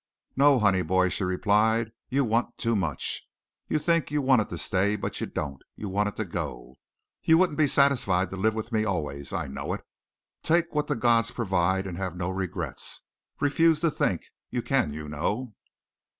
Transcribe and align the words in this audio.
"No, 0.35 0.57
honey 0.57 0.81
boy," 0.81 1.09
she 1.09 1.23
replied, 1.23 1.91
"you 2.09 2.25
want 2.25 2.57
too 2.57 2.75
much. 2.75 3.29
You 3.67 3.77
think 3.77 4.09
you 4.09 4.19
want 4.19 4.41
it 4.41 4.49
to 4.49 4.57
stay, 4.57 4.95
but 4.95 5.21
you 5.21 5.27
don't. 5.27 5.61
You 5.75 5.89
want 5.89 6.09
it 6.09 6.15
to 6.15 6.25
go. 6.25 6.79
You 7.21 7.37
wouldn't 7.37 7.59
be 7.59 7.67
satisfied 7.67 8.31
to 8.31 8.35
live 8.35 8.55
with 8.55 8.71
me 8.71 8.83
always, 8.83 9.31
I 9.31 9.45
know 9.45 9.73
it. 9.73 9.81
Take 10.41 10.73
what 10.73 10.87
the 10.87 10.95
gods 10.95 11.29
provide 11.29 11.85
and 11.85 11.97
have 11.99 12.15
no 12.15 12.31
regrets. 12.31 13.01
Refuse 13.39 13.79
to 13.81 13.91
think; 13.91 14.23
you 14.49 14.63
can, 14.63 14.91
you 14.91 15.07
know." 15.07 15.53